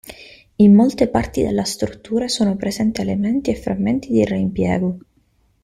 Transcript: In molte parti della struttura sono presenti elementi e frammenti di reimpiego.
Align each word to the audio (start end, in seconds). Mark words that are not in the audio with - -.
In 0.55 0.73
molte 0.73 1.09
parti 1.09 1.43
della 1.43 1.63
struttura 1.63 2.27
sono 2.27 2.55
presenti 2.55 3.01
elementi 3.01 3.51
e 3.51 3.55
frammenti 3.61 4.07
di 4.11 4.25
reimpiego. 4.25 4.97